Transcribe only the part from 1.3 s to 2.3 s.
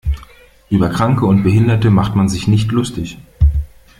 Behinderte macht man